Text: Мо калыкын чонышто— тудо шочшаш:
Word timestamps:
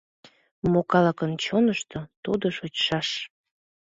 Мо 0.71 0.79
калыкын 0.91 1.31
чонышто— 1.43 1.99
тудо 2.23 2.45
шочшаш: 2.57 3.09